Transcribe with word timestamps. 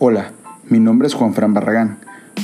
Hola, 0.00 0.30
mi 0.68 0.78
nombre 0.78 1.08
es 1.08 1.14
Juan 1.14 1.34
Fran 1.34 1.54
Barragán, 1.54 1.98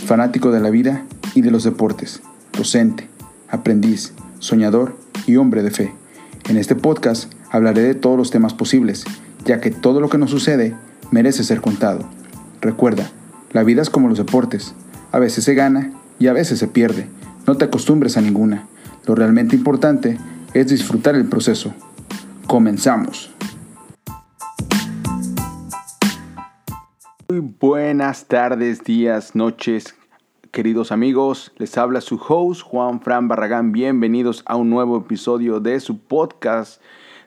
fanático 0.06 0.50
de 0.50 0.58
la 0.58 0.70
vida 0.70 1.04
y 1.36 1.40
de 1.40 1.52
los 1.52 1.62
deportes, 1.62 2.20
docente, 2.52 3.08
aprendiz, 3.48 4.12
soñador 4.40 4.96
y 5.24 5.36
hombre 5.36 5.62
de 5.62 5.70
fe. 5.70 5.92
En 6.48 6.56
este 6.56 6.74
podcast 6.74 7.32
hablaré 7.52 7.82
de 7.82 7.94
todos 7.94 8.18
los 8.18 8.32
temas 8.32 8.54
posibles, 8.54 9.04
ya 9.44 9.60
que 9.60 9.70
todo 9.70 10.00
lo 10.00 10.08
que 10.08 10.18
nos 10.18 10.30
sucede 10.30 10.74
merece 11.12 11.44
ser 11.44 11.60
contado. 11.60 12.00
Recuerda, 12.60 13.08
la 13.52 13.62
vida 13.62 13.82
es 13.82 13.90
como 13.90 14.08
los 14.08 14.18
deportes, 14.18 14.74
a 15.12 15.20
veces 15.20 15.44
se 15.44 15.54
gana 15.54 15.92
y 16.18 16.26
a 16.26 16.32
veces 16.32 16.58
se 16.58 16.66
pierde. 16.66 17.06
No 17.46 17.56
te 17.56 17.66
acostumbres 17.66 18.16
a 18.16 18.20
ninguna. 18.20 18.66
Lo 19.06 19.14
realmente 19.14 19.54
importante 19.54 20.18
es 20.54 20.66
disfrutar 20.66 21.14
el 21.14 21.26
proceso. 21.26 21.72
Comenzamos. 22.48 23.30
Muy 27.34 27.52
buenas 27.58 28.28
tardes, 28.28 28.84
días, 28.84 29.34
noches, 29.34 29.96
queridos 30.52 30.92
amigos. 30.92 31.50
Les 31.56 31.76
habla 31.76 32.00
su 32.00 32.14
host 32.14 32.62
Juan 32.62 33.00
Fran 33.00 33.26
Barragán. 33.26 33.72
Bienvenidos 33.72 34.44
a 34.46 34.54
un 34.54 34.70
nuevo 34.70 34.96
episodio 34.98 35.58
de 35.58 35.80
su 35.80 35.98
podcast 35.98 36.80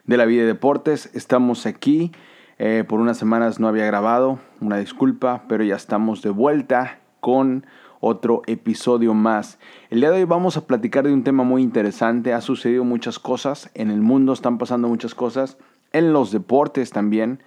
de 0.06 0.16
la 0.16 0.24
vida 0.24 0.40
de 0.40 0.46
deportes. 0.46 1.10
Estamos 1.12 1.66
aquí. 1.66 2.10
Eh, 2.58 2.84
por 2.88 3.00
unas 3.00 3.18
semanas 3.18 3.60
no 3.60 3.68
había 3.68 3.84
grabado, 3.84 4.38
una 4.62 4.78
disculpa, 4.78 5.42
pero 5.46 5.62
ya 5.62 5.76
estamos 5.76 6.22
de 6.22 6.30
vuelta 6.30 7.00
con 7.20 7.66
otro 8.00 8.40
episodio 8.46 9.12
más. 9.12 9.58
El 9.90 10.00
día 10.00 10.10
de 10.10 10.20
hoy 10.20 10.24
vamos 10.24 10.56
a 10.56 10.66
platicar 10.66 11.04
de 11.04 11.12
un 11.12 11.22
tema 11.22 11.44
muy 11.44 11.60
interesante. 11.60 12.32
Ha 12.32 12.40
sucedido 12.40 12.82
muchas 12.82 13.18
cosas 13.18 13.70
en 13.74 13.90
el 13.90 14.00
mundo, 14.00 14.32
están 14.32 14.56
pasando 14.56 14.88
muchas 14.88 15.14
cosas 15.14 15.58
en 15.92 16.14
los 16.14 16.32
deportes 16.32 16.92
también 16.92 17.42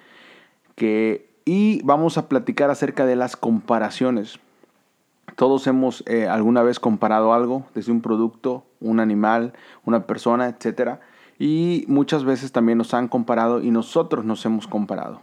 que 0.76 1.31
y 1.46 1.82
vamos 1.84 2.18
a 2.18 2.28
platicar 2.28 2.70
acerca 2.70 3.06
de 3.06 3.16
las 3.16 3.36
comparaciones. 3.36 4.40
Todos 5.36 5.66
hemos 5.68 6.04
eh, 6.08 6.28
alguna 6.28 6.62
vez 6.62 6.80
comparado 6.80 7.34
algo, 7.34 7.66
desde 7.74 7.92
un 7.92 8.02
producto, 8.02 8.66
un 8.80 9.00
animal, 9.00 9.54
una 9.86 10.06
persona, 10.06 10.48
etc. 10.48 11.00
Y 11.40 11.86
muchas 11.88 12.26
veces 12.26 12.52
también 12.52 12.78
nos 12.78 12.94
han 12.94 13.08
comparado 13.08 13.62
y 13.62 13.72
nosotros 13.72 14.26
nos 14.26 14.46
hemos 14.46 14.68
comparado. 14.68 15.22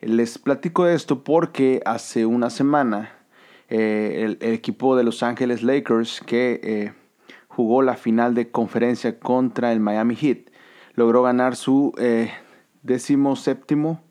Les 0.00 0.38
platico 0.38 0.86
esto 0.86 1.24
porque 1.24 1.82
hace 1.86 2.26
una 2.26 2.50
semana 2.50 3.12
eh, 3.70 4.36
el, 4.40 4.52
equipo 4.52 4.96
de 4.96 5.04
Los 5.04 5.22
Ángeles 5.22 5.62
Lakers 5.62 6.20
que 6.20 6.60
eh, 6.62 6.92
jugó 7.48 7.80
la 7.82 7.96
final 7.96 8.34
de 8.34 8.50
conferencia 8.50 9.18
contra 9.18 9.72
el 9.72 9.80
Miami 9.80 10.16
Heat 10.16 10.50
logró 10.94 11.22
ganar 11.22 11.56
su 11.56 11.92
décimo 12.82 13.34
séptimo 13.34 14.03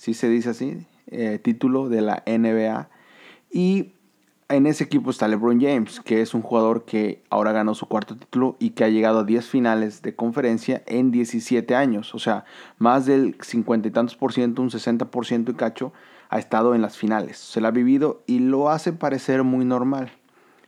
si 0.00 0.14
se 0.14 0.30
dice 0.30 0.48
así, 0.48 0.86
eh, 1.08 1.38
título 1.42 1.90
de 1.90 2.00
la 2.00 2.22
NBA. 2.24 2.88
Y 3.50 3.92
en 4.48 4.64
ese 4.64 4.84
equipo 4.84 5.10
está 5.10 5.28
LeBron 5.28 5.60
James, 5.60 6.00
que 6.00 6.22
es 6.22 6.32
un 6.32 6.40
jugador 6.40 6.86
que 6.86 7.22
ahora 7.28 7.52
ganó 7.52 7.74
su 7.74 7.84
cuarto 7.84 8.16
título 8.16 8.56
y 8.58 8.70
que 8.70 8.84
ha 8.84 8.88
llegado 8.88 9.18
a 9.18 9.24
10 9.24 9.46
finales 9.46 10.00
de 10.00 10.16
conferencia 10.16 10.82
en 10.86 11.10
17 11.10 11.74
años. 11.74 12.14
O 12.14 12.18
sea, 12.18 12.46
más 12.78 13.04
del 13.04 13.36
50 13.42 13.88
y 13.88 13.90
tantos 13.90 14.16
por 14.16 14.32
ciento, 14.32 14.62
un 14.62 14.70
60 14.70 15.10
por 15.10 15.26
ciento 15.26 15.50
y 15.52 15.54
cacho, 15.56 15.92
ha 16.30 16.38
estado 16.38 16.74
en 16.74 16.80
las 16.80 16.96
finales. 16.96 17.36
Se 17.36 17.60
la 17.60 17.68
ha 17.68 17.72
vivido 17.72 18.22
y 18.26 18.38
lo 18.38 18.70
hace 18.70 18.94
parecer 18.94 19.44
muy 19.44 19.66
normal. 19.66 20.12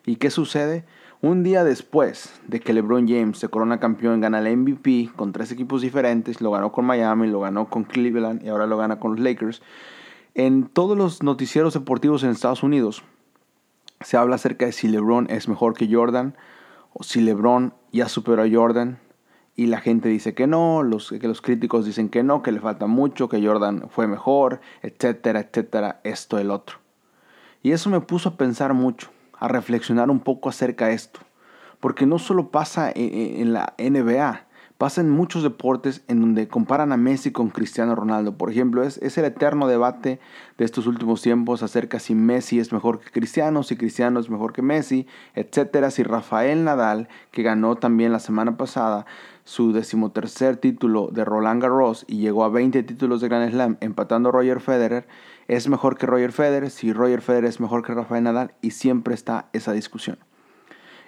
¿Y 0.05 0.17
qué 0.17 0.29
sucede? 0.29 0.85
Un 1.25 1.45
día 1.45 1.63
después 1.63 2.33
de 2.49 2.59
que 2.59 2.73
LeBron 2.73 3.07
James 3.07 3.39
se 3.39 3.49
corona 3.49 3.79
campeón, 3.79 4.21
gana 4.21 4.41
el 4.41 4.57
MVP 4.57 5.11
con 5.15 5.31
tres 5.31 5.53
equipos 5.53 5.81
diferentes, 5.81 6.41
lo 6.41 6.51
ganó 6.51 6.73
con 6.73 6.85
Miami, 6.85 7.29
lo 7.29 7.39
ganó 7.39 7.71
con 7.71 7.85
Cleveland 7.85 8.45
y 8.45 8.49
ahora 8.49 8.67
lo 8.67 8.77
gana 8.77 8.99
con 8.99 9.13
los 9.13 9.21
Lakers. 9.21 9.63
En 10.35 10.67
todos 10.67 10.99
los 10.99 11.23
noticieros 11.23 11.75
deportivos 11.75 12.25
en 12.25 12.31
Estados 12.31 12.65
Unidos 12.65 13.05
se 14.01 14.17
habla 14.17 14.35
acerca 14.35 14.67
de 14.67 14.73
si 14.73 14.89
LeBron 14.89 15.29
es 15.31 15.47
mejor 15.47 15.75
que 15.75 15.89
Jordan 15.89 16.35
o 16.93 17.05
si 17.05 17.21
LeBron 17.21 17.73
ya 17.93 18.09
superó 18.09 18.43
a 18.43 18.51
Jordan 18.53 18.99
y 19.55 19.67
la 19.67 19.79
gente 19.79 20.09
dice 20.09 20.35
que 20.35 20.49
no, 20.49 20.83
los, 20.83 21.11
que 21.11 21.29
los 21.29 21.41
críticos 21.41 21.87
dicen 21.87 22.09
que 22.09 22.25
no, 22.25 22.43
que 22.43 22.51
le 22.51 22.59
falta 22.59 22.89
mucho, 22.89 23.29
que 23.29 23.47
Jordan 23.47 23.85
fue 23.91 24.09
mejor, 24.09 24.61
etcétera, 24.83 25.39
etcétera, 25.39 26.01
esto, 26.03 26.41
el 26.41 26.51
otro. 26.51 26.79
Y 27.63 27.71
eso 27.71 27.91
me 27.91 28.01
puso 28.01 28.31
a 28.31 28.37
pensar 28.37 28.75
mucho 28.75 29.09
a 29.43 29.49
reflexionar 29.49 30.09
un 30.09 30.21
poco 30.21 30.49
acerca 30.49 30.87
de 30.87 30.95
esto. 30.95 31.19
Porque 31.81 32.07
no 32.07 32.21
solo 32.21 32.53
pasa 32.53 32.93
en, 32.95 33.53
la 33.53 33.75
NBA, 33.77 34.47
pasa 34.79 35.01
en 35.01 35.11
muchos 35.11 35.43
deportes 35.43 36.05
en 36.07 36.21
donde 36.21 36.47
comparan 36.47 36.93
a 36.93 36.97
Messi 36.97 37.33
con 37.33 37.51
Cristiano 37.51 37.97
Ronaldo. 37.97 38.39
Por 38.39 38.51
ejemplo, 38.53 38.85
es, 38.85 38.99
es, 38.99 39.19
el 39.19 39.25
eterno 39.25 39.67
debate 39.67 40.21
de 40.59 40.65
estos 40.65 40.87
últimos 40.87 41.23
tiempos 41.23 41.65
acerca 41.65 41.99
si 41.99 42.15
Messi 42.15 42.61
es 42.61 42.73
mejor 42.73 43.01
que 43.01 43.11
Cristiano, 43.11 43.65
si 43.65 43.77
Cristiano 43.77 44.21
es 44.21 44.31
mejor 44.31 44.53
que 44.53 44.63
Messi, 44.63 45.09
etcétera. 45.35 45.91
Si 45.91 46.05
Rafael 46.05 46.63
Nadal, 46.63 47.09
que 47.33 47.43
ganó 47.43 47.75
también 47.75 48.13
la 48.13 48.21
semana 48.21 48.57
pasada 48.57 49.07
su 49.43 49.73
decimotercer 49.73 50.57
título 50.59 51.09
de 51.13 51.25
Roland 51.25 51.61
Garros 51.61 52.05
y 52.07 52.19
llegó 52.19 52.45
a 52.45 52.49
20 52.49 52.85
títulos 52.85 53.21
de 53.21 53.29
Grand 53.29 53.51
Slam, 53.51 53.77
empatando 53.81 54.29
a 54.29 54.33
Roger 54.33 54.61
Federer, 54.61 55.09
es 55.49 55.69
mejor 55.69 55.99
que 55.99 56.07
Roger 56.07 56.33
Federer, 56.33 56.71
si 56.71 56.93
Roger 56.93 57.21
Federer 57.21 57.49
es 57.49 57.61
mejor 57.61 57.85
que 57.85 57.95
Rafael 57.95 58.25
Nadal, 58.25 58.55
y 58.61 58.73
siempre 58.73 59.15
está 59.15 59.49
esa 59.53 59.73
discusión. 59.73 60.19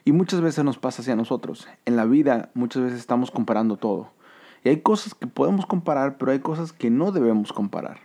Y 0.04 0.12
muchas 0.12 0.40
veces 0.40 0.64
nos 0.64 0.78
pasa 0.78 1.02
hacia 1.02 1.16
nosotros. 1.16 1.66
En 1.86 1.96
la 1.96 2.04
vida 2.04 2.50
muchas 2.54 2.82
veces 2.82 2.98
estamos 2.98 3.30
comparando 3.30 3.76
todo. 3.76 4.10
Y 4.62 4.68
hay 4.68 4.80
cosas 4.80 5.14
que 5.14 5.26
podemos 5.26 5.66
comparar, 5.66 6.18
pero 6.18 6.32
hay 6.32 6.40
cosas 6.40 6.72
que 6.72 6.90
no 6.90 7.12
debemos 7.12 7.52
comparar. 7.52 8.00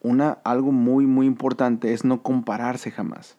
Una, 0.00 0.38
algo 0.44 0.70
muy, 0.70 1.06
muy 1.06 1.26
importante 1.26 1.92
es 1.92 2.04
no 2.04 2.22
compararse 2.22 2.90
jamás. 2.90 3.36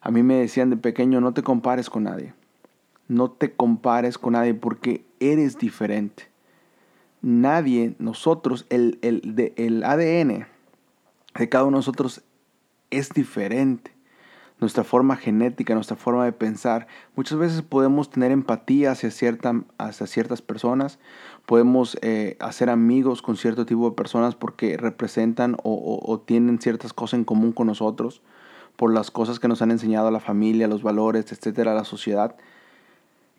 A 0.00 0.10
mí 0.10 0.22
me 0.22 0.34
decían 0.34 0.70
de 0.70 0.76
pequeño, 0.76 1.20
no 1.20 1.34
te 1.34 1.42
compares 1.42 1.90
con 1.90 2.04
nadie. 2.04 2.32
No 3.08 3.30
te 3.30 3.52
compares 3.52 4.16
con 4.16 4.32
nadie 4.32 4.54
porque 4.54 5.04
eres 5.20 5.58
diferente. 5.58 6.30
Nadie, 7.20 7.94
nosotros, 7.98 8.66
el, 8.70 8.98
el, 9.02 9.52
el 9.56 9.84
ADN 9.84 10.46
de 11.38 11.48
cada 11.48 11.64
uno 11.64 11.76
de 11.76 11.78
nosotros 11.78 12.22
es 12.90 13.10
diferente. 13.10 13.92
Nuestra 14.60 14.84
forma 14.84 15.16
genética, 15.16 15.74
nuestra 15.74 15.96
forma 15.96 16.24
de 16.24 16.32
pensar. 16.32 16.86
Muchas 17.16 17.36
veces 17.36 17.62
podemos 17.62 18.10
tener 18.10 18.30
empatía 18.30 18.92
hacia, 18.92 19.10
cierta, 19.10 19.64
hacia 19.76 20.06
ciertas 20.06 20.40
personas, 20.40 21.00
podemos 21.46 21.98
eh, 22.00 22.36
hacer 22.38 22.70
amigos 22.70 23.22
con 23.22 23.36
cierto 23.36 23.66
tipo 23.66 23.90
de 23.90 23.96
personas 23.96 24.36
porque 24.36 24.76
representan 24.76 25.56
o, 25.64 26.22
tienen 26.24 26.60
ciertas 26.60 26.92
cosas 26.92 27.18
en 27.18 27.24
común 27.24 27.50
con 27.50 27.66
nosotros, 27.66 28.22
por 28.76 28.92
las 28.92 29.10
cosas 29.10 29.40
que 29.40 29.48
nos 29.48 29.62
han 29.62 29.72
enseñado 29.72 30.12
la 30.12 30.20
familia, 30.20 30.68
los 30.68 30.84
valores, 30.84 31.32
etcétera, 31.32 31.74
la 31.74 31.84
sociedad 31.84 32.36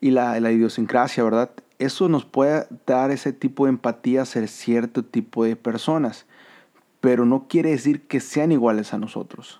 y 0.01 0.11
la, 0.11 0.37
la 0.41 0.51
idiosincrasia, 0.51 1.23
¿verdad? 1.23 1.51
Eso 1.79 2.09
nos 2.09 2.25
puede 2.25 2.67
dar 2.85 3.11
ese 3.11 3.31
tipo 3.31 3.65
de 3.65 3.69
empatía 3.69 4.23
hacia 4.23 4.45
cierto 4.47 5.05
tipo 5.05 5.45
de 5.45 5.55
personas 5.55 6.25
pero 7.03 7.25
no 7.25 7.49
quiere 7.49 7.71
decir 7.71 8.03
que 8.03 8.21
sean 8.21 8.53
iguales 8.53 8.93
a 8.93 8.97
nosotros. 8.97 9.59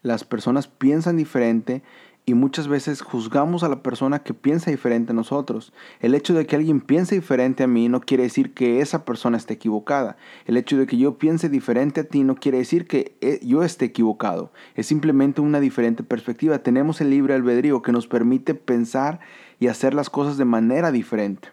Las 0.00 0.24
personas 0.24 0.66
piensan 0.66 1.18
diferente 1.18 1.82
y 2.24 2.32
muchas 2.32 2.68
veces 2.68 3.02
juzgamos 3.02 3.62
a 3.62 3.68
la 3.68 3.82
persona 3.82 4.20
que 4.20 4.32
piensa 4.32 4.70
diferente 4.70 5.12
a 5.12 5.14
nosotros. 5.14 5.74
El 6.00 6.14
hecho 6.14 6.32
de 6.32 6.46
que 6.46 6.56
alguien 6.56 6.80
piense 6.80 7.16
diferente 7.16 7.64
a 7.64 7.66
mí 7.66 7.90
no 7.90 8.00
quiere 8.00 8.22
decir 8.22 8.54
que 8.54 8.80
esa 8.80 9.04
persona 9.04 9.36
esté 9.36 9.52
equivocada. 9.52 10.16
El 10.46 10.56
hecho 10.56 10.78
de 10.78 10.86
que 10.86 10.96
yo 10.96 11.18
piense 11.18 11.50
diferente 11.50 12.00
a 12.00 12.04
ti 12.04 12.24
no 12.24 12.34
quiere 12.34 12.56
decir 12.56 12.86
que 12.86 13.14
eh, 13.20 13.40
yo 13.42 13.62
esté 13.62 13.84
equivocado. 13.84 14.50
Es 14.74 14.86
simplemente 14.86 15.42
una 15.42 15.60
diferente 15.60 16.02
perspectiva. 16.02 16.60
Tenemos 16.60 17.02
el 17.02 17.10
libre 17.10 17.34
albedrío 17.34 17.82
que 17.82 17.92
nos 17.92 18.06
permite 18.06 18.54
pensar 18.54 19.20
y 19.58 19.66
hacer 19.66 19.92
las 19.92 20.08
cosas 20.08 20.38
de 20.38 20.46
manera 20.46 20.92
diferente. 20.92 21.50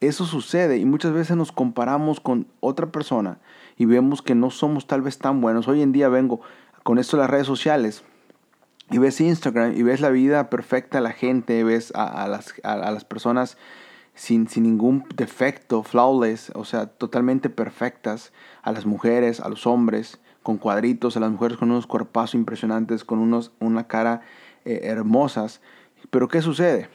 Eso 0.00 0.26
sucede 0.26 0.78
y 0.78 0.84
muchas 0.84 1.12
veces 1.12 1.36
nos 1.36 1.50
comparamos 1.50 2.20
con 2.20 2.46
otra 2.60 2.92
persona 2.92 3.38
y 3.76 3.84
vemos 3.84 4.22
que 4.22 4.36
no 4.36 4.50
somos 4.50 4.86
tal 4.86 5.02
vez 5.02 5.18
tan 5.18 5.40
buenos. 5.40 5.66
Hoy 5.66 5.82
en 5.82 5.90
día 5.90 6.08
vengo 6.08 6.40
con 6.84 6.98
esto 6.98 7.16
las 7.16 7.28
redes 7.28 7.48
sociales 7.48 8.04
y 8.90 8.98
ves 8.98 9.20
Instagram 9.20 9.76
y 9.76 9.82
ves 9.82 10.00
la 10.00 10.10
vida 10.10 10.50
perfecta 10.50 11.00
la 11.00 11.10
gente, 11.10 11.64
ves 11.64 11.92
a, 11.96 12.28
las, 12.28 12.54
a, 12.62 12.76
las, 12.76 13.04
personas 13.04 13.58
sin, 14.14 14.48
sin, 14.48 14.62
ningún 14.62 15.04
defecto, 15.16 15.82
flawless, 15.82 16.52
o 16.54 16.64
sea, 16.64 16.86
totalmente 16.86 17.50
perfectas, 17.50 18.32
a 18.62 18.70
las 18.70 18.86
mujeres, 18.86 19.40
a 19.40 19.48
los 19.48 19.66
hombres, 19.66 20.20
con 20.44 20.58
cuadritos, 20.58 21.16
a 21.16 21.20
las 21.20 21.32
mujeres 21.32 21.58
con 21.58 21.72
unos 21.72 21.88
cuerpazos 21.88 22.36
impresionantes, 22.36 23.02
con 23.02 23.18
unos, 23.18 23.50
una 23.58 23.88
cara 23.88 24.22
eh, 24.64 24.80
hermosas. 24.84 25.60
Pero 26.10 26.28
¿qué 26.28 26.40
sucede? 26.40 26.88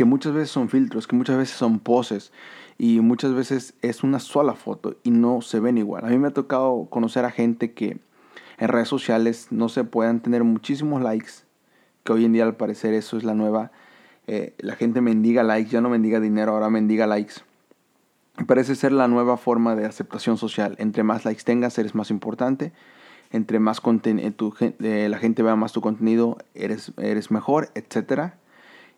Que 0.00 0.06
muchas 0.06 0.32
veces 0.32 0.50
son 0.50 0.70
filtros, 0.70 1.06
que 1.06 1.14
muchas 1.14 1.36
veces 1.36 1.58
son 1.58 1.78
poses, 1.78 2.32
y 2.78 3.00
muchas 3.00 3.34
veces 3.34 3.74
es 3.82 4.02
una 4.02 4.18
sola 4.18 4.54
foto 4.54 4.96
y 5.02 5.10
no 5.10 5.42
se 5.42 5.60
ven 5.60 5.76
igual. 5.76 6.06
A 6.06 6.08
mí 6.08 6.16
me 6.16 6.28
ha 6.28 6.30
tocado 6.30 6.86
conocer 6.88 7.26
a 7.26 7.30
gente 7.30 7.74
que 7.74 7.98
en 8.56 8.68
redes 8.68 8.88
sociales 8.88 9.48
no 9.50 9.68
se 9.68 9.84
puedan 9.84 10.20
tener 10.20 10.42
muchísimos 10.42 11.02
likes, 11.02 11.44
que 12.02 12.14
hoy 12.14 12.24
en 12.24 12.32
día 12.32 12.44
al 12.44 12.56
parecer 12.56 12.94
eso 12.94 13.18
es 13.18 13.24
la 13.24 13.34
nueva, 13.34 13.72
eh, 14.26 14.54
la 14.60 14.74
gente 14.74 15.02
mendiga 15.02 15.42
likes, 15.42 15.68
ya 15.68 15.82
no 15.82 15.90
mendiga 15.90 16.18
dinero, 16.18 16.52
ahora 16.52 16.70
mendiga 16.70 17.06
likes. 17.06 17.34
Parece 18.46 18.76
ser 18.76 18.92
la 18.92 19.06
nueva 19.06 19.36
forma 19.36 19.76
de 19.76 19.84
aceptación 19.84 20.38
social. 20.38 20.76
Entre 20.78 21.02
más 21.02 21.26
likes 21.26 21.42
tengas, 21.44 21.78
eres 21.78 21.94
más 21.94 22.10
importante. 22.10 22.72
entre 23.32 23.58
más 23.60 23.82
contenido, 23.82 24.54
eh, 24.60 25.08
la 25.10 25.18
gente 25.18 25.42
vea 25.42 25.56
más 25.56 25.72
tu 25.72 25.82
contenido, 25.82 26.38
eres, 26.54 26.92
eres 26.96 27.30
mejor, 27.30 27.70
etc. 27.74 28.32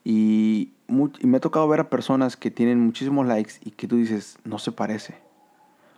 Y, 0.05 0.73
y, 0.89 1.27
me 1.27 1.37
ha 1.37 1.41
tocado 1.41 1.69
ver 1.69 1.81
a 1.81 1.91
personas 1.91 2.37
que 2.37 2.51
tienen 2.51 2.81
muchísimos 2.81 3.27
likes 3.27 3.55
y 3.65 3.71
que 3.71 3.87
tú 3.87 3.97
dices, 3.97 4.39
no 4.45 4.59
se 4.59 4.73
parece. 4.73 5.15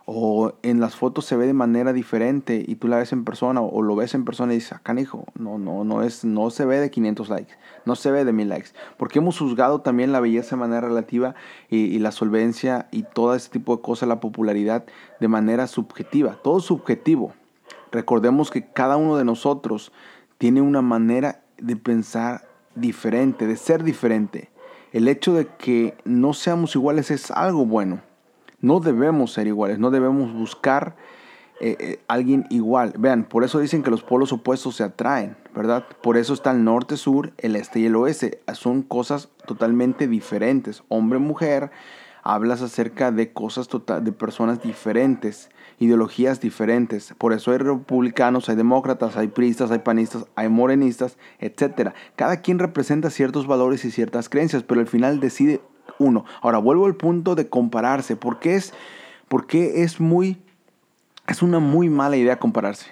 O 0.07 0.53
en 0.61 0.79
las 0.79 0.95
fotos 0.95 1.25
se 1.25 1.35
ve 1.35 1.47
de 1.47 1.53
manera 1.53 1.91
diferente 1.91 2.63
y 2.67 2.75
tú 2.75 2.87
la 2.87 2.97
ves 2.97 3.11
en 3.11 3.25
persona 3.25 3.61
o, 3.61 3.81
lo 3.81 3.95
ves 3.95 4.13
en 4.13 4.23
persona 4.23 4.53
y 4.53 4.57
dices, 4.57 4.73
acá 4.73 4.93
ah, 4.95 5.01
hijo, 5.01 5.25
no, 5.33 5.57
no, 5.57 5.83
no, 5.83 6.03
es, 6.03 6.23
no 6.23 6.51
se 6.51 6.63
ve 6.65 6.79
de 6.79 6.91
500 6.91 7.29
likes, 7.29 7.53
no 7.85 7.95
se 7.95 8.11
ve 8.11 8.23
de 8.23 8.31
1000 8.31 8.49
likes. 8.49 8.69
Porque 8.97 9.17
hemos 9.17 9.39
juzgado 9.39 9.81
también 9.81 10.11
la 10.11 10.19
belleza 10.19 10.55
de 10.55 10.59
manera 10.59 10.87
relativa 10.87 11.33
y, 11.71 11.77
y 11.77 11.97
la 11.97 12.11
solvencia 12.11 12.87
y 12.91 13.01
todo 13.01 13.33
ese 13.33 13.49
tipo 13.49 13.75
de 13.75 13.81
cosas, 13.81 14.07
la 14.07 14.19
popularidad 14.19 14.85
de 15.19 15.27
manera 15.27 15.65
subjetiva. 15.65 16.37
Todo 16.43 16.59
subjetivo. 16.59 17.33
Recordemos 17.91 18.51
que 18.51 18.67
cada 18.67 18.97
uno 18.97 19.17
de 19.17 19.25
nosotros 19.25 19.91
tiene 20.37 20.61
una 20.61 20.83
manera 20.83 21.41
de 21.57 21.75
pensar 21.77 22.47
diferente, 22.75 23.47
de 23.47 23.55
ser 23.55 23.83
diferente. 23.83 24.49
El 24.91 25.07
hecho 25.07 25.33
de 25.33 25.47
que 25.47 25.95
no 26.05 26.33
seamos 26.33 26.75
iguales 26.75 27.11
es 27.11 27.31
algo 27.31 27.65
bueno. 27.65 28.01
No 28.61 28.79
debemos 28.79 29.33
ser 29.33 29.47
iguales, 29.47 29.79
no 29.79 29.91
debemos 29.91 30.33
buscar 30.33 30.95
eh, 31.59 31.77
eh, 31.79 31.99
alguien 32.07 32.45
igual. 32.49 32.93
Vean, 32.97 33.23
por 33.23 33.43
eso 33.43 33.59
dicen 33.59 33.83
que 33.83 33.91
los 33.91 34.03
polos 34.03 34.33
opuestos 34.33 34.75
se 34.75 34.83
atraen, 34.83 35.37
¿verdad? 35.53 35.85
Por 36.01 36.17
eso 36.17 36.33
está 36.33 36.51
el 36.51 36.63
norte, 36.63 36.97
sur, 36.97 37.33
el 37.37 37.55
este 37.55 37.79
y 37.79 37.85
el 37.85 37.95
oeste. 37.95 38.41
Son 38.53 38.81
cosas 38.81 39.29
totalmente 39.45 40.07
diferentes. 40.07 40.83
Hombre, 40.89 41.19
mujer, 41.19 41.71
hablas 42.25 42.63
acerca 42.63 43.11
de 43.11 43.31
cosas 43.31 43.67
total, 43.67 44.03
de 44.03 44.11
personas 44.11 44.61
diferentes, 44.61 45.49
ideologías 45.77 46.41
diferentes. 46.41 47.13
Por 47.19 47.33
eso 47.33 47.51
hay 47.51 47.59
republicanos, 47.59 48.49
hay 48.49 48.55
demócratas, 48.55 49.15
hay 49.15 49.27
priistas, 49.27 49.69
hay 49.69 49.79
panistas, 49.79 50.25
hay 50.35 50.49
morenistas, 50.49 51.17
etc. 51.39 51.91
Cada 52.15 52.41
quien 52.41 52.57
representa 52.57 53.11
ciertos 53.11 53.45
valores 53.45 53.85
y 53.85 53.91
ciertas 53.91 54.27
creencias, 54.27 54.63
pero 54.63 54.81
al 54.81 54.87
final 54.87 55.19
decide 55.19 55.61
uno. 55.99 56.25
Ahora 56.41 56.57
vuelvo 56.57 56.87
al 56.87 56.95
punto 56.95 57.35
de 57.35 57.47
compararse, 57.47 58.15
porque 58.15 58.55
es, 58.55 58.73
porque 59.27 59.83
es 59.83 59.99
muy, 59.99 60.41
es 61.27 61.43
una 61.43 61.59
muy 61.59 61.89
mala 61.89 62.17
idea 62.17 62.39
compararse. 62.39 62.87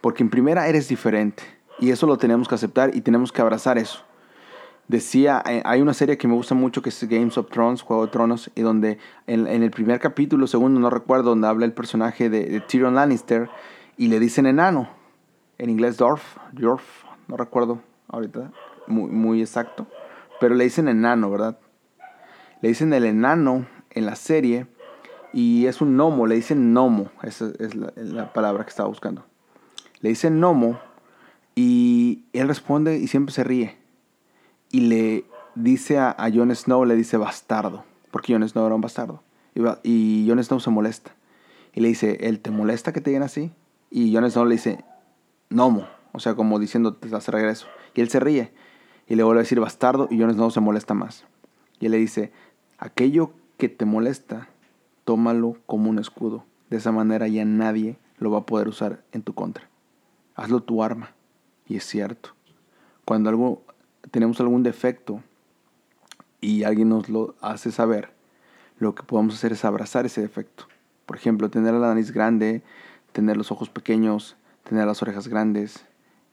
Porque 0.00 0.22
en 0.22 0.30
primera 0.30 0.68
eres 0.68 0.86
diferente 0.86 1.42
y 1.80 1.90
eso 1.90 2.06
lo 2.06 2.16
tenemos 2.16 2.46
que 2.46 2.54
aceptar 2.54 2.94
y 2.94 3.00
tenemos 3.00 3.32
que 3.32 3.40
abrazar 3.40 3.76
eso 3.76 4.06
decía, 4.88 5.42
eh, 5.48 5.62
hay 5.64 5.80
una 5.80 5.94
serie 5.94 6.16
que 6.16 6.28
me 6.28 6.34
gusta 6.34 6.54
mucho 6.54 6.82
que 6.82 6.90
es 6.90 7.08
Games 7.08 7.36
of 7.38 7.50
Thrones, 7.50 7.82
Juego 7.82 8.06
de 8.06 8.12
Tronos, 8.12 8.50
y 8.54 8.62
donde 8.62 8.98
en, 9.26 9.46
el 9.46 9.70
primer 9.70 10.00
capítulo, 10.00 10.46
segundo, 10.46 10.80
no 10.80 10.90
recuerdo, 10.90 11.30
donde 11.30 11.48
habla 11.48 11.64
el 11.64 11.72
personaje 11.72 12.30
de, 12.30 12.60
Tyrion 12.60 12.94
Lannister 12.94 13.50
y 13.96 14.08
le 14.08 14.20
dicen 14.20 14.46
enano, 14.46 14.88
en 15.58 15.70
inglés 15.70 15.96
Dorf, 15.96 16.36
Dorf, 16.52 17.04
no 17.28 17.36
recuerdo 17.36 17.80
ahorita, 18.08 18.52
muy, 18.86 19.10
muy 19.10 19.40
exacto, 19.40 19.86
pero 20.38 20.54
le 20.54 20.64
dicen 20.64 20.88
enano, 20.88 21.30
¿verdad? 21.30 21.58
Le 22.60 22.68
dicen 22.68 22.92
el 22.92 23.04
enano 23.04 23.66
en 23.90 24.06
la 24.06 24.16
serie 24.16 24.66
y 25.32 25.66
es 25.66 25.80
un 25.80 25.96
gnomo, 25.96 26.26
le 26.26 26.36
dicen 26.36 26.72
gnomo, 26.72 27.10
esa 27.22 27.50
es 27.58 27.74
la, 27.74 27.92
la 27.96 28.32
palabra 28.32 28.64
que 28.64 28.70
estaba 28.70 28.88
buscando. 28.88 29.24
Le 30.00 30.10
dicen 30.10 30.38
gnomo 30.38 30.78
y 31.54 32.24
él 32.32 32.48
responde 32.48 32.98
y 32.98 33.08
siempre 33.08 33.34
se 33.34 33.42
ríe 33.42 33.85
y 34.76 34.80
le 34.80 35.24
dice 35.54 35.96
a, 35.96 36.10
a 36.10 36.30
Jon 36.30 36.54
Snow, 36.54 36.84
le 36.84 36.96
dice 36.96 37.16
bastardo, 37.16 37.82
porque 38.10 38.34
Jon 38.34 38.46
Snow 38.46 38.66
era 38.66 38.74
un 38.74 38.82
bastardo. 38.82 39.22
Y, 39.54 39.62
y 39.84 40.28
Jon 40.28 40.44
Snow 40.44 40.60
se 40.60 40.68
molesta. 40.68 41.12
Y 41.72 41.80
le 41.80 41.88
dice, 41.88 42.18
¿él 42.20 42.40
te 42.40 42.50
molesta 42.50 42.92
que 42.92 43.00
te 43.00 43.08
digan 43.08 43.22
así? 43.22 43.50
Y 43.90 44.14
Jon 44.14 44.30
Snow 44.30 44.44
le 44.44 44.56
dice, 44.56 44.84
Nomo, 45.48 45.86
o 46.12 46.20
sea, 46.20 46.34
como 46.34 46.58
diciendo, 46.58 46.92
te 46.92 47.14
hace 47.16 47.30
regreso. 47.30 47.66
Y 47.94 48.02
él 48.02 48.10
se 48.10 48.20
ríe. 48.20 48.52
Y 49.08 49.14
le 49.14 49.22
vuelve 49.22 49.40
a 49.40 49.44
decir 49.44 49.58
bastardo 49.58 50.08
y 50.10 50.20
Jon 50.20 50.34
Snow 50.34 50.50
se 50.50 50.60
molesta 50.60 50.92
más. 50.92 51.24
Y 51.80 51.86
él 51.86 51.92
le 51.92 51.98
dice, 51.98 52.30
aquello 52.76 53.30
que 53.56 53.70
te 53.70 53.86
molesta, 53.86 54.50
tómalo 55.04 55.56
como 55.64 55.88
un 55.88 55.98
escudo. 55.98 56.44
De 56.68 56.76
esa 56.76 56.92
manera 56.92 57.28
ya 57.28 57.46
nadie 57.46 57.96
lo 58.18 58.30
va 58.30 58.40
a 58.40 58.46
poder 58.46 58.68
usar 58.68 59.02
en 59.12 59.22
tu 59.22 59.32
contra. 59.32 59.70
Hazlo 60.34 60.62
tu 60.62 60.82
arma. 60.82 61.14
Y 61.66 61.78
es 61.78 61.84
cierto. 61.84 62.34
Cuando 63.06 63.30
algo 63.30 63.62
tenemos 64.10 64.40
algún 64.40 64.62
defecto 64.62 65.22
y 66.40 66.64
alguien 66.64 66.88
nos 66.88 67.08
lo 67.08 67.34
hace 67.40 67.72
saber, 67.72 68.10
lo 68.78 68.94
que 68.94 69.02
podemos 69.02 69.34
hacer 69.34 69.52
es 69.52 69.64
abrazar 69.64 70.06
ese 70.06 70.20
defecto. 70.20 70.66
Por 71.06 71.16
ejemplo, 71.16 71.50
tener 71.50 71.74
la 71.74 71.88
nariz 71.88 72.12
grande, 72.12 72.62
tener 73.12 73.36
los 73.36 73.50
ojos 73.50 73.70
pequeños, 73.70 74.36
tener 74.64 74.86
las 74.86 75.02
orejas 75.02 75.28
grandes, 75.28 75.84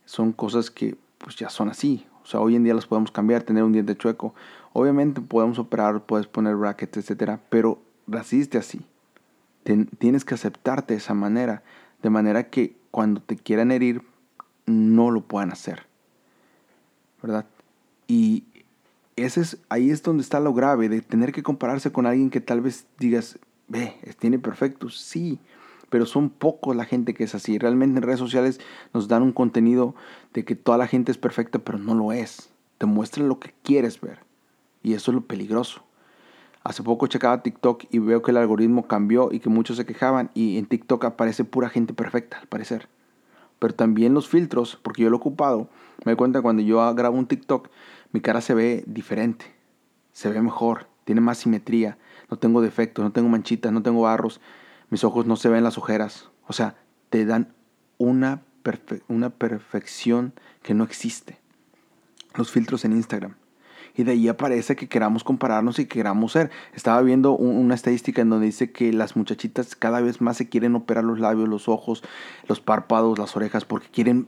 son 0.05 0.33
cosas 0.33 0.69
que 0.69 0.97
pues 1.17 1.35
ya 1.35 1.49
son 1.49 1.69
así. 1.69 2.05
O 2.23 2.25
sea, 2.25 2.39
hoy 2.39 2.55
en 2.55 2.63
día 2.63 2.73
las 2.73 2.85
podemos 2.85 3.11
cambiar, 3.11 3.43
tener 3.43 3.63
un 3.63 3.73
diente 3.73 3.95
chueco. 3.95 4.33
Obviamente 4.73 5.21
podemos 5.21 5.59
operar, 5.59 6.01
puedes 6.05 6.27
poner 6.27 6.55
brackets, 6.55 6.97
etcétera, 6.97 7.39
pero 7.49 7.81
naciste 8.07 8.57
así. 8.57 8.85
tienes 9.97 10.25
que 10.25 10.35
aceptarte 10.35 10.93
de 10.93 10.97
esa 10.97 11.13
manera, 11.13 11.63
de 12.01 12.09
manera 12.09 12.49
que 12.49 12.75
cuando 12.91 13.21
te 13.21 13.37
quieran 13.37 13.71
herir 13.71 14.01
no 14.65 15.11
lo 15.11 15.21
puedan 15.21 15.51
hacer. 15.51 15.85
¿Verdad? 17.21 17.45
Y 18.07 18.45
ese 19.15 19.41
es, 19.41 19.57
ahí 19.69 19.89
es 19.89 20.03
donde 20.03 20.23
está 20.23 20.39
lo 20.39 20.53
grave, 20.53 20.89
de 20.89 21.01
tener 21.01 21.31
que 21.31 21.43
compararse 21.43 21.91
con 21.91 22.05
alguien 22.05 22.29
que 22.29 22.41
tal 22.41 22.61
vez 22.61 22.85
digas, 22.99 23.39
ve, 23.67 23.95
tiene 24.19 24.39
perfectos, 24.39 24.99
sí, 24.99 25.39
pero 25.89 26.05
son 26.05 26.29
pocos 26.29 26.75
la 26.75 26.85
gente 26.85 27.13
que 27.13 27.23
es 27.23 27.35
así. 27.35 27.59
Realmente 27.59 27.97
en 27.97 28.03
redes 28.03 28.19
sociales 28.19 28.59
nos 28.93 29.07
dan 29.07 29.21
un 29.21 29.31
contenido 29.31 29.93
de 30.33 30.43
que 30.43 30.55
toda 30.55 30.77
la 30.77 30.87
gente 30.87 31.11
es 31.11 31.19
perfecta, 31.19 31.59
pero 31.59 31.77
no 31.77 31.93
lo 31.93 32.11
es. 32.11 32.49
Te 32.79 32.87
muestran 32.87 33.27
lo 33.27 33.39
que 33.39 33.53
quieres 33.61 34.01
ver. 34.01 34.19
Y 34.81 34.93
eso 34.93 35.11
es 35.11 35.15
lo 35.15 35.21
peligroso. 35.21 35.83
Hace 36.63 36.81
poco 36.81 37.07
checaba 37.07 37.43
TikTok 37.43 37.83
y 37.91 37.99
veo 37.99 38.21
que 38.21 38.31
el 38.31 38.37
algoritmo 38.37 38.87
cambió 38.87 39.29
y 39.31 39.39
que 39.39 39.49
muchos 39.49 39.77
se 39.77 39.85
quejaban 39.85 40.31
y 40.33 40.57
en 40.57 40.65
TikTok 40.65 41.05
aparece 41.05 41.43
pura 41.43 41.69
gente 41.69 41.93
perfecta, 41.93 42.39
al 42.39 42.47
parecer. 42.47 42.87
Pero 43.59 43.75
también 43.75 44.13
los 44.13 44.27
filtros, 44.27 44.79
porque 44.81 45.03
yo 45.03 45.09
lo 45.09 45.17
he 45.17 45.19
ocupado, 45.19 45.69
me 46.05 46.13
doy 46.13 46.15
cuenta 46.15 46.41
cuando 46.41 46.61
yo 46.63 46.95
grabo 46.95 47.17
un 47.17 47.27
TikTok, 47.27 47.69
mi 48.13 48.21
cara 48.21 48.39
se 48.39 48.53
ve 48.53 48.83
diferente, 48.87 49.45
se 50.13 50.29
ve 50.29 50.41
mejor, 50.41 50.87
tiene 51.03 51.19
más 51.19 51.39
simetría, 51.39 51.97
no 52.29 52.37
tengo 52.37 52.61
defectos, 52.61 53.03
no 53.03 53.11
tengo 53.11 53.27
manchitas, 53.27 53.71
no 53.71 53.83
tengo 53.83 54.01
barros, 54.03 54.39
mis 54.89 55.03
ojos 55.03 55.25
no 55.25 55.35
se 55.35 55.49
ven 55.49 55.63
las 55.63 55.77
ojeras. 55.77 56.29
O 56.47 56.53
sea, 56.53 56.75
te 57.09 57.25
dan 57.25 57.53
una, 57.97 58.43
una 59.07 59.29
perfección 59.31 60.33
que 60.61 60.73
no 60.73 60.83
existe. 60.83 61.39
Los 62.35 62.51
filtros 62.51 62.85
en 62.85 62.93
Instagram. 62.93 63.35
Y 63.95 64.03
de 64.03 64.13
ahí 64.13 64.27
aparece 64.27 64.75
que 64.75 64.87
queramos 64.87 65.23
compararnos 65.23 65.77
y 65.77 65.85
que 65.85 65.99
queramos 65.99 66.31
ser. 66.31 66.49
Estaba 66.73 67.01
viendo 67.01 67.33
una 67.33 67.75
estadística 67.75 68.21
en 68.21 68.29
donde 68.29 68.47
dice 68.47 68.71
que 68.71 68.91
las 68.91 69.15
muchachitas 69.15 69.75
cada 69.75 70.01
vez 70.01 70.21
más 70.21 70.37
se 70.37 70.49
quieren 70.49 70.75
operar 70.75 71.03
los 71.03 71.19
labios, 71.19 71.47
los 71.47 71.69
ojos, 71.69 72.03
los 72.47 72.59
párpados, 72.59 73.19
las 73.19 73.35
orejas, 73.35 73.65
porque 73.65 73.87
quieren 73.91 74.27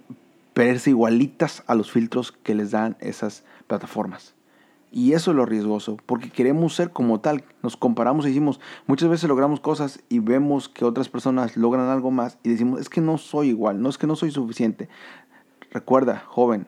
verse 0.55 0.89
igualitas 0.89 1.63
a 1.67 1.75
los 1.75 1.91
filtros 1.91 2.31
que 2.31 2.55
les 2.55 2.71
dan 2.71 2.95
esas 3.01 3.43
plataformas. 3.67 4.33
Y 4.91 5.11
eso 5.11 5.31
es 5.31 5.37
lo 5.37 5.45
riesgoso, 5.45 5.97
porque 6.05 6.29
queremos 6.29 6.73
ser 6.73 6.91
como 6.91 7.19
tal. 7.19 7.43
Nos 7.61 7.75
comparamos 7.75 8.25
y 8.25 8.29
decimos, 8.29 8.61
muchas 8.87 9.09
veces 9.09 9.27
logramos 9.27 9.59
cosas 9.59 10.01
y 10.07 10.19
vemos 10.19 10.69
que 10.69 10.85
otras 10.85 11.09
personas 11.09 11.57
logran 11.57 11.89
algo 11.89 12.11
más 12.11 12.37
y 12.43 12.49
decimos, 12.49 12.79
es 12.79 12.87
que 12.87 13.01
no 13.01 13.17
soy 13.17 13.49
igual, 13.49 13.81
no 13.81 13.89
es 13.89 13.97
que 13.97 14.07
no 14.07 14.15
soy 14.15 14.31
suficiente. 14.31 14.87
Recuerda, 15.71 16.23
joven, 16.27 16.67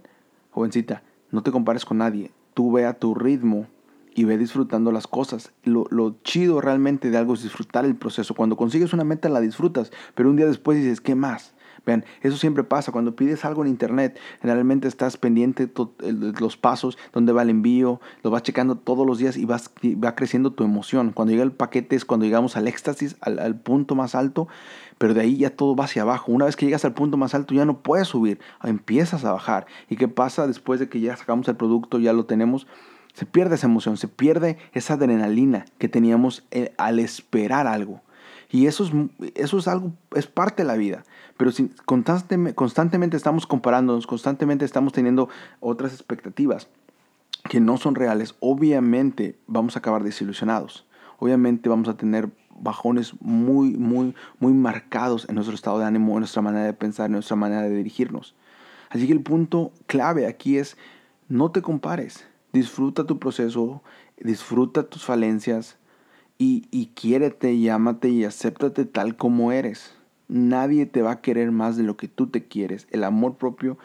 jovencita, 0.52 1.04
no 1.32 1.42
te 1.42 1.52
compares 1.52 1.86
con 1.86 2.00
nadie. 2.00 2.32
Tú 2.54 2.74
ve 2.74 2.86
a 2.86 3.00
tu 3.00 3.16
ritmo 3.16 3.68
y 4.14 4.26
ve 4.26 4.38
disfrutando 4.38 4.92
las 4.92 5.08
cosas. 5.08 5.54
Lo, 5.64 5.86
lo, 5.90 6.18
chido 6.24 6.60
realmente 6.60 7.10
de 7.10 7.18
algo 7.18 7.36
es 7.36 7.44
disfrutar 7.44 7.86
el 7.86 7.96
proceso. 7.96 8.34
Cuando 8.34 8.58
consigues 8.58 8.92
una 8.92 9.06
meta 9.06 9.30
la 9.30 9.40
disfrutas, 9.40 9.94
pero 10.16 10.30
un 10.30 10.36
día 10.36 10.48
después 10.48 10.78
dices, 10.78 11.00
¿qué 11.00 11.16
más? 11.16 11.54
Vean, 11.88 12.04
eso 12.22 12.36
siempre 12.36 12.66
pasa. 12.66 12.92
Cuando 12.92 13.16
pides 13.16 13.46
algo 13.46 13.64
en 13.64 13.70
internet, 13.70 14.20
generalmente 14.42 14.90
estás 14.90 15.16
pendiente 15.16 15.68
de 15.68 16.34
los 16.42 16.58
pasos, 16.58 16.98
dónde 17.14 17.32
va 17.32 17.44
el 17.44 17.50
envío, 17.50 18.02
lo 18.24 18.30
vas 18.30 18.44
checando 18.44 18.76
todos 18.76 19.08
los 19.08 19.20
días 19.20 19.38
y 19.38 19.46
vas, 19.46 19.72
va 19.84 20.14
creciendo 20.14 20.52
tu 20.52 20.66
emoción. 20.66 21.14
Cuando 21.14 21.32
llega 21.32 21.46
el 21.46 21.54
paquete 21.54 21.96
es 21.96 22.04
cuando 22.04 22.26
llegamos 22.26 22.58
al 22.58 22.68
éxtasis, 22.68 23.16
al, 23.22 23.56
punto 23.56 23.96
más 23.96 24.16
alto, 24.16 24.50
pero 24.98 25.14
de 25.14 25.22
ahí 25.22 25.38
ya 25.38 25.50
todo 25.50 25.78
va 25.78 25.86
hacia 25.86 26.02
abajo. 26.02 26.34
Una 26.34 26.44
vez 26.44 26.58
que 26.58 26.66
llegas 26.66 26.84
al 26.84 26.94
punto 26.94 27.16
más 27.16 27.34
alto 27.34 27.54
ya 27.54 27.64
no 27.64 27.82
puedes 27.82 28.10
subir, 28.10 28.42
empiezas 28.64 29.24
a 29.24 29.32
bajar. 29.32 29.66
¿Y 29.90 29.96
qué 29.96 30.10
pasa 30.10 30.46
después 30.46 30.82
de 30.82 30.90
que 30.90 31.00
ya 31.00 31.16
sacamos 31.16 31.48
el 31.48 31.56
producto, 31.56 32.00
ya 32.00 32.12
lo 32.12 32.26
tenemos? 32.26 32.68
Se 33.14 33.26
pierde 33.26 33.56
esa 33.56 33.68
emoción, 33.68 33.96
se 33.96 34.10
pierde 34.10 34.58
esa 34.74 34.96
adrenalina 34.96 35.64
que 35.78 35.88
teníamos 35.88 36.46
eh, 36.52 36.74
al 36.78 37.00
esperar 37.00 37.66
algo. 37.66 38.02
Y 38.50 38.68
eso 38.68 38.86
es, 38.86 38.92
eso 39.36 39.58
es 39.58 39.68
algo, 39.68 39.92
es 40.16 40.28
parte 40.28 40.64
de 40.64 40.68
la 40.68 40.78
vida. 40.78 41.04
Pero 41.38 41.52
si 41.52 41.70
constantemente, 41.86 42.56
constantemente 42.56 43.18
estamos 43.18 43.46
comparándonos, 43.46 44.08
constantemente 44.08 44.66
estamos 44.66 44.94
teniendo 44.94 45.30
otras 45.60 45.94
expectativas 45.94 46.68
que 47.50 47.60
no 47.60 47.78
son 47.78 47.96
reales, 47.96 48.36
obviamente 48.40 49.38
vamos 49.48 49.76
a 49.76 49.80
acabar 49.80 50.04
desilusionados. 50.04 50.86
Obviamente 51.20 51.70
vamos 51.70 51.88
a 51.88 51.98
tener 51.98 52.30
bajones 52.60 53.14
muy, 53.22 53.72
muy, 53.72 54.16
muy 54.40 54.54
marcados 54.54 55.28
en 55.30 55.36
nuestro 55.36 55.56
estado 55.56 55.80
de 55.80 55.86
ánimo, 55.86 56.14
en 56.14 56.20
nuestra 56.20 56.42
manera 56.42 56.66
de 56.66 56.74
pensar, 56.74 57.08
en 57.08 57.14
nuestra 57.14 57.36
manera 57.36 57.62
de 57.64 57.76
dirigirnos. 57.76 58.36
Así 58.90 59.08
que 59.08 59.14
el 59.14 59.22
punto 59.22 59.72
clave 59.86 60.28
aquí 60.28 60.58
es 60.58 60.78
no 61.28 61.52
te 61.52 61.62
compares, 61.62 62.26
disfruta 62.54 63.06
tu 63.06 63.20
proceso, 63.20 63.82
disfruta 64.20 64.84
tus 64.84 65.04
falencias 65.04 65.78
y, 66.38 66.68
y 66.72 66.88
quiérete 66.88 67.54
y 67.54 67.70
ámate 67.70 68.10
y 68.10 68.24
acéptate 68.24 68.86
tal 68.86 69.16
como 69.16 69.52
eres. 69.52 69.96
Nadie 70.28 70.86
te 70.86 71.02
va 71.02 71.12
a 71.12 71.22
querer 71.22 71.52
más 71.52 71.78
de 71.78 71.84
lo 71.84 71.98
que 71.98 72.08
tú 72.08 72.28
te 72.28 72.46
quieres. 72.46 72.88
El 72.92 73.04
amor 73.04 73.36
propio 73.36 73.78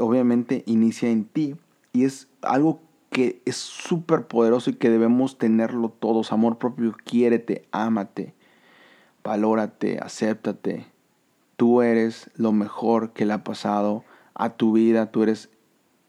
obviamente 0.00 0.62
inicia 0.66 1.10
en 1.10 1.24
ti 1.24 1.56
y 1.92 2.04
es 2.04 2.28
algo 2.42 2.80
que 3.10 3.40
es 3.44 3.56
súper 3.56 4.26
poderoso 4.26 4.70
y 4.70 4.74
que 4.74 4.90
debemos 4.90 5.38
tenerlo 5.38 5.88
todos. 5.88 6.32
Amor 6.32 6.58
propio, 6.58 6.94
quiérete, 7.04 7.66
ámate, 7.70 8.34
valórate, 9.24 9.98
acéptate. 9.98 10.86
Tú 11.56 11.82
eres 11.82 12.30
lo 12.34 12.52
mejor 12.52 13.12
que 13.12 13.24
le 13.24 13.32
ha 13.32 13.44
pasado 13.44 14.04
a 14.34 14.50
tu 14.50 14.72
vida, 14.72 15.10
tú 15.10 15.22
eres 15.22 15.48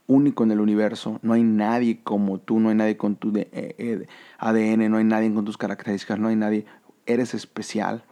único 0.08 0.44
en 0.44 0.52
el 0.52 0.60
universo, 0.60 1.20
no 1.22 1.34
hay 1.34 1.44
nadie 1.44 2.02
como 2.02 2.40
tú, 2.40 2.60
no 2.60 2.70
hay 2.70 2.76
nadie 2.76 2.98
con 2.98 3.16
tu 3.16 3.30
ADN, 3.30 3.46
eh, 3.52 4.08
eh, 4.40 4.90
no 4.90 4.98
hay 4.98 5.04
nadie 5.04 5.34
con 5.34 5.46
tus 5.46 5.58
características, 5.58 6.18
no 6.18 6.30
hay 6.30 6.36
nadie, 6.36 6.66
eres 7.06 7.34
especial, 7.34 8.04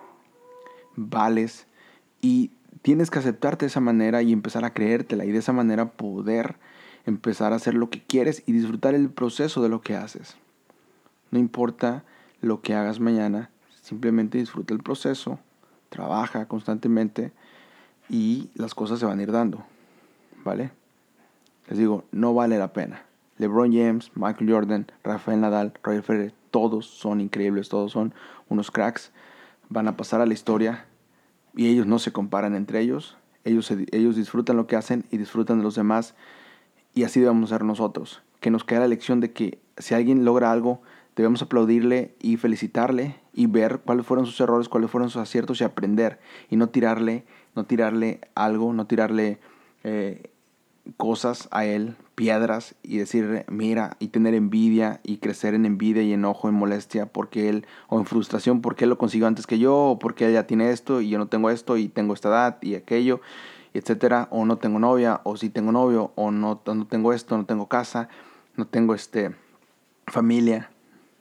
vales 0.95 1.67
y 2.21 2.51
tienes 2.81 3.09
que 3.09 3.19
aceptarte 3.19 3.65
de 3.65 3.69
esa 3.69 3.79
manera 3.79 4.21
y 4.21 4.33
empezar 4.33 4.65
a 4.65 4.73
creértela 4.73 5.25
y 5.25 5.31
de 5.31 5.39
esa 5.39 5.53
manera 5.53 5.91
poder 5.91 6.57
empezar 7.05 7.53
a 7.53 7.57
hacer 7.57 7.73
lo 7.73 7.89
que 7.89 8.03
quieres 8.03 8.43
y 8.45 8.51
disfrutar 8.51 8.93
el 8.93 9.09
proceso 9.09 9.61
de 9.63 9.69
lo 9.69 9.81
que 9.81 9.95
haces. 9.95 10.35
No 11.31 11.39
importa 11.39 12.03
lo 12.41 12.61
que 12.61 12.73
hagas 12.73 12.99
mañana, 12.99 13.49
simplemente 13.81 14.37
disfruta 14.37 14.73
el 14.73 14.81
proceso, 14.81 15.39
trabaja 15.89 16.47
constantemente 16.47 17.31
y 18.09 18.49
las 18.55 18.75
cosas 18.75 18.99
se 18.99 19.05
van 19.05 19.19
a 19.19 19.23
ir 19.23 19.31
dando. 19.31 19.63
¿Vale? 20.43 20.71
Les 21.67 21.77
digo, 21.77 22.03
no 22.11 22.33
vale 22.33 22.57
la 22.57 22.73
pena. 22.73 23.05
LeBron 23.37 23.73
James, 23.73 24.11
Michael 24.15 24.51
Jordan, 24.51 24.87
Rafael 25.03 25.41
Nadal, 25.41 25.73
Roger 25.83 26.03
Federer, 26.03 26.33
todos 26.51 26.85
son 26.85 27.19
increíbles, 27.19 27.69
todos 27.69 27.91
son 27.91 28.13
unos 28.47 28.71
cracks. 28.71 29.11
Van 29.69 29.87
a 29.87 29.97
pasar 29.97 30.21
a 30.21 30.25
la 30.25 30.33
historia 30.33 30.85
y 31.55 31.67
ellos 31.67 31.85
no 31.85 31.99
se 31.99 32.13
comparan 32.13 32.55
entre 32.55 32.79
ellos. 32.79 33.17
Ellos, 33.43 33.71
ellos 33.91 34.15
disfrutan 34.15 34.57
lo 34.57 34.67
que 34.67 34.75
hacen 34.75 35.05
y 35.11 35.17
disfrutan 35.17 35.57
de 35.57 35.63
los 35.63 35.75
demás 35.75 36.15
y 36.93 37.03
así 37.03 37.19
debemos 37.19 37.49
ser 37.49 37.63
nosotros. 37.63 38.23
Que 38.39 38.49
nos 38.49 38.63
quede 38.63 38.79
la 38.79 38.87
lección 38.87 39.19
de 39.19 39.33
que 39.33 39.59
si 39.77 39.93
alguien 39.93 40.23
logra 40.23 40.51
algo, 40.51 40.81
debemos 41.15 41.41
aplaudirle 41.41 42.15
y 42.21 42.37
felicitarle 42.37 43.19
y 43.33 43.47
ver 43.47 43.79
cuáles 43.79 44.05
fueron 44.05 44.25
sus 44.25 44.39
errores, 44.39 44.69
cuáles 44.69 44.89
fueron 44.89 45.09
sus 45.09 45.21
aciertos 45.21 45.59
y 45.59 45.65
aprender. 45.65 46.19
Y 46.49 46.55
no 46.55 46.69
tirarle, 46.69 47.25
no 47.53 47.65
tirarle 47.65 48.21
algo, 48.33 48.71
no 48.71 48.87
tirarle 48.87 49.39
eh, 49.83 50.31
cosas 50.97 51.47
a 51.51 51.65
él, 51.65 51.95
piedras, 52.15 52.75
y 52.83 52.97
decirle, 52.97 53.45
mira, 53.49 53.97
y 53.99 54.09
tener 54.09 54.33
envidia 54.33 54.99
y 55.03 55.17
crecer 55.17 55.53
en 55.53 55.65
envidia 55.65 56.03
y 56.03 56.13
enojo, 56.13 56.47
en 56.47 56.55
molestia, 56.55 57.07
porque 57.07 57.49
él, 57.49 57.65
o 57.87 57.99
en 57.99 58.05
frustración, 58.05 58.61
porque 58.61 58.85
él 58.85 58.91
lo 58.91 58.97
consiguió 58.97 59.27
antes 59.27 59.47
que 59.47 59.59
yo, 59.59 59.75
o 59.75 59.99
porque 59.99 60.27
ella 60.27 60.47
tiene 60.47 60.71
esto 60.71 61.01
y 61.01 61.09
yo 61.09 61.17
no 61.17 61.27
tengo 61.27 61.49
esto 61.49 61.77
y 61.77 61.87
tengo 61.87 62.13
esta 62.13 62.29
edad 62.29 62.57
y 62.61 62.75
aquello 62.75 63.21
etcétera, 63.77 64.29
o 64.31 64.45
no 64.45 64.57
tengo 64.57 64.79
novia, 64.79 65.19
o 65.23 65.35
si 65.35 65.49
tengo 65.49 65.73
novio, 65.73 66.13
o 66.15 66.31
no, 66.31 66.61
no 66.65 66.87
tengo 66.87 67.11
esto, 67.11 67.37
no 67.37 67.45
tengo 67.45 67.67
casa, 67.67 68.07
no 68.55 68.67
tengo 68.67 68.95
este, 68.95 69.35
familia, 70.07 70.71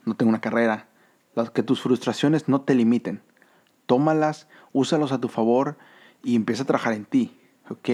no 0.04 0.14
tengo 0.14 0.30
una 0.30 0.40
carrera. 0.40 0.86
que 1.52 1.64
tus 1.64 1.80
frustraciones 1.80 2.48
no 2.48 2.60
te 2.60 2.76
limiten. 2.76 3.22
Tómalas, 3.86 4.46
úsalos 4.72 5.10
a 5.10 5.20
tu 5.20 5.28
favor 5.28 5.76
y 6.22 6.36
empieza 6.36 6.62
a 6.62 6.66
trabajar 6.66 6.92
en 6.92 7.04
ti, 7.04 7.36
¿ok? 7.70 7.88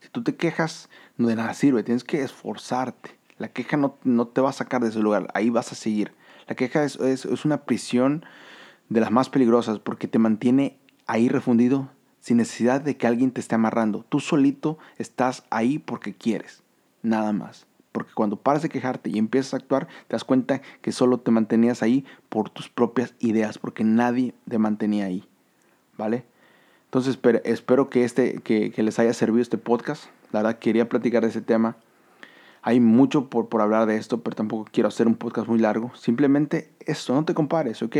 Si 0.00 0.08
tú 0.12 0.22
te 0.22 0.36
quejas, 0.36 0.88
de 1.16 1.36
nada 1.36 1.54
sirve, 1.54 1.82
tienes 1.82 2.04
que 2.04 2.22
esforzarte. 2.22 3.16
La 3.38 3.48
queja 3.48 3.76
no, 3.76 3.96
no 4.04 4.26
te 4.28 4.40
va 4.40 4.50
a 4.50 4.54
sacar 4.54 4.82
de 4.82 4.88
ese 4.88 5.00
lugar, 5.00 5.28
ahí 5.34 5.50
vas 5.50 5.72
a 5.72 5.74
seguir. 5.74 6.12
La 6.46 6.54
queja 6.54 6.84
es, 6.84 6.96
es, 6.96 7.24
es 7.24 7.44
una 7.44 7.64
prisión 7.64 8.24
de 8.88 9.00
las 9.00 9.10
más 9.10 9.30
peligrosas 9.30 9.78
porque 9.78 10.08
te 10.08 10.18
mantiene 10.18 10.78
ahí 11.06 11.28
refundido 11.28 11.88
sin 12.20 12.38
necesidad 12.38 12.80
de 12.80 12.96
que 12.96 13.06
alguien 13.06 13.32
te 13.32 13.40
esté 13.40 13.54
amarrando. 13.54 14.04
Tú 14.08 14.20
solito 14.20 14.78
estás 14.98 15.44
ahí 15.50 15.78
porque 15.78 16.14
quieres, 16.14 16.62
nada 17.02 17.32
más. 17.32 17.66
Porque 17.92 18.12
cuando 18.14 18.36
paras 18.36 18.62
de 18.62 18.70
quejarte 18.70 19.10
y 19.10 19.18
empiezas 19.18 19.54
a 19.54 19.58
actuar, 19.58 19.86
te 20.08 20.14
das 20.14 20.24
cuenta 20.24 20.62
que 20.80 20.90
solo 20.90 21.18
te 21.18 21.30
mantenías 21.30 21.82
ahí 21.82 22.04
por 22.28 22.50
tus 22.50 22.68
propias 22.68 23.14
ideas, 23.20 23.58
porque 23.58 23.84
nadie 23.84 24.34
te 24.48 24.58
mantenía 24.58 25.04
ahí. 25.04 25.28
¿Vale? 25.96 26.24
Entonces 26.86 27.18
espero 27.44 27.90
que, 27.90 28.04
este, 28.04 28.40
que, 28.40 28.72
les 28.82 28.98
haya 28.98 29.12
servido 29.12 29.42
este 29.42 29.58
podcast. 29.58 30.06
La 30.34 30.42
verdad 30.42 30.58
quería 30.58 30.88
platicar 30.88 31.22
de 31.22 31.28
ese 31.28 31.42
tema. 31.42 31.76
Hay 32.60 32.80
mucho 32.80 33.30
por, 33.30 33.48
por 33.48 33.60
hablar 33.60 33.86
de 33.86 33.96
esto, 33.96 34.20
pero 34.20 34.34
tampoco 34.34 34.68
quiero 34.68 34.88
hacer 34.88 35.06
un 35.06 35.14
podcast 35.14 35.46
muy 35.46 35.60
largo. 35.60 35.94
Simplemente 35.94 36.72
esto, 36.80 37.14
no 37.14 37.24
te 37.24 37.34
compares, 37.34 37.84
¿ok? 37.84 37.96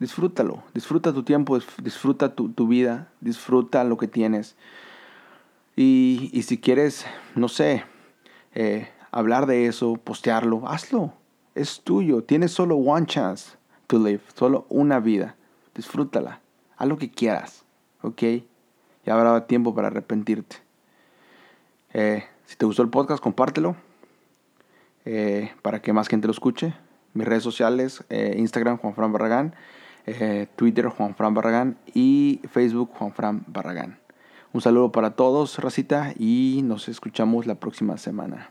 Disfrútalo, 0.00 0.64
disfruta 0.74 1.12
tu 1.12 1.22
tiempo, 1.22 1.56
disfruta 1.80 2.34
tu, 2.34 2.66
vida, 2.66 3.12
disfruta 3.20 3.84
lo 3.84 3.96
que 3.98 4.08
tienes. 4.08 4.56
Y, 5.76 6.42
si 6.42 6.58
quieres, 6.58 7.06
no 7.36 7.46
sé, 7.46 7.84
eh, 8.56 8.88
hablar 9.12 9.46
de 9.46 9.66
eso, 9.66 9.94
postearlo, 9.94 10.66
hazlo. 10.66 11.12
Es 11.54 11.82
tuyo, 11.82 12.24
tienes 12.24 12.50
solo 12.50 12.74
one 12.74 13.06
chance 13.06 13.56
to 13.86 14.00
live, 14.00 14.22
solo 14.34 14.66
una 14.70 14.98
vida. 14.98 15.36
Disfrútala, 15.76 16.40
haz 16.76 16.88
lo 16.88 16.98
que 16.98 17.12
quieras, 17.12 17.64
¿ok? 18.02 18.22
Y 18.24 18.42
habrá 19.06 19.46
tiempo 19.46 19.72
para 19.72 19.86
arrepentirte. 19.86 20.67
Eh, 21.92 22.24
si 22.46 22.56
te 22.56 22.66
gustó 22.66 22.82
el 22.82 22.90
podcast, 22.90 23.22
compártelo 23.22 23.76
eh, 25.04 25.52
para 25.62 25.80
que 25.80 25.92
más 25.92 26.08
gente 26.08 26.26
lo 26.26 26.32
escuche. 26.32 26.74
Mis 27.14 27.26
redes 27.26 27.42
sociales, 27.42 28.04
Instagram, 28.10 28.78
Juan 28.78 28.94
Fran 28.94 29.12
Barragán. 29.12 29.54
Eh, 30.10 30.46
Twitter 30.56 30.86
Juan 30.88 31.14
Fran 31.14 31.34
Barragán 31.34 31.76
y 31.92 32.40
Facebook 32.50 32.92
Juan 32.94 33.12
Fran 33.12 33.44
Barragán. 33.46 33.98
Un 34.54 34.62
saludo 34.62 34.90
para 34.90 35.10
todos, 35.10 35.58
racita, 35.58 36.14
y 36.18 36.62
nos 36.64 36.88
escuchamos 36.88 37.44
la 37.44 37.56
próxima 37.56 37.98
semana. 37.98 38.50